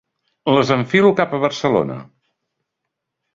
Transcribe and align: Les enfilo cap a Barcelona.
Les 0.53 0.71
enfilo 0.75 1.11
cap 1.19 1.35
a 1.35 1.41
Barcelona. 1.43 1.99